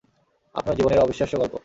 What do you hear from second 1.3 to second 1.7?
গল্প।